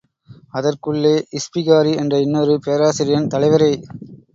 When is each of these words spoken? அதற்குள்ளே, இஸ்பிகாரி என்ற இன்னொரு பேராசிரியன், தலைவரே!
அதற்குள்ளே, 0.53 1.11
இஸ்பிகாரி 1.33 1.93
என்ற 1.95 2.19
இன்னொரு 2.19 2.59
பேராசிரியன், 2.65 3.31
தலைவரே! 3.33 3.73